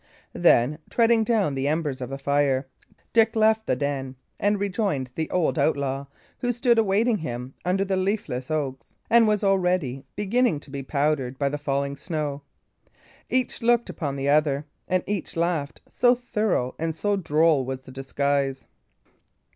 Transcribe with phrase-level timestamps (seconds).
[0.33, 2.67] Then, treading down the embers of the fire,
[3.13, 6.07] Dick left the den, and rejoined the old outlaw,
[6.39, 11.37] who stood awaiting him under the leafless oaks, and was already beginning to be powdered
[11.37, 12.41] by the falling snow.
[13.29, 17.91] Each looked upon the other, and each laughed, so thorough and so droll was the
[17.91, 18.65] disguise.